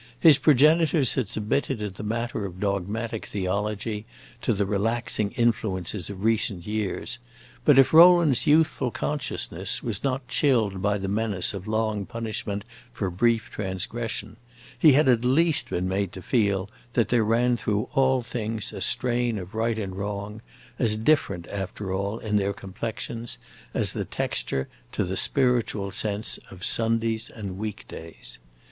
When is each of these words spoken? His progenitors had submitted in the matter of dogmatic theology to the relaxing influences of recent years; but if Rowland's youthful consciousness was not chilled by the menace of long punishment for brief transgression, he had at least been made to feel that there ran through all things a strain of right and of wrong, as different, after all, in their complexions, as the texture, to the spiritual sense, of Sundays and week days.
His 0.19 0.39
progenitors 0.39 1.13
had 1.13 1.29
submitted 1.29 1.79
in 1.79 1.93
the 1.93 2.01
matter 2.01 2.43
of 2.43 2.59
dogmatic 2.59 3.27
theology 3.27 4.07
to 4.41 4.51
the 4.51 4.65
relaxing 4.65 5.29
influences 5.37 6.09
of 6.09 6.23
recent 6.23 6.65
years; 6.65 7.19
but 7.65 7.77
if 7.77 7.93
Rowland's 7.93 8.47
youthful 8.47 8.89
consciousness 8.89 9.83
was 9.83 10.03
not 10.03 10.27
chilled 10.27 10.81
by 10.81 10.97
the 10.97 11.07
menace 11.07 11.53
of 11.53 11.67
long 11.67 12.07
punishment 12.07 12.63
for 12.91 13.11
brief 13.11 13.51
transgression, 13.51 14.37
he 14.79 14.93
had 14.93 15.07
at 15.07 15.23
least 15.23 15.69
been 15.69 15.87
made 15.87 16.13
to 16.13 16.23
feel 16.23 16.67
that 16.93 17.09
there 17.09 17.23
ran 17.23 17.55
through 17.55 17.87
all 17.93 18.23
things 18.23 18.73
a 18.73 18.81
strain 18.81 19.37
of 19.37 19.53
right 19.53 19.77
and 19.77 19.91
of 19.93 19.99
wrong, 19.99 20.41
as 20.79 20.97
different, 20.97 21.45
after 21.45 21.93
all, 21.93 22.17
in 22.17 22.37
their 22.37 22.53
complexions, 22.53 23.37
as 23.75 23.93
the 23.93 24.03
texture, 24.03 24.67
to 24.91 25.03
the 25.03 25.15
spiritual 25.15 25.91
sense, 25.91 26.39
of 26.49 26.65
Sundays 26.65 27.29
and 27.29 27.59
week 27.59 27.85
days. 27.87 28.39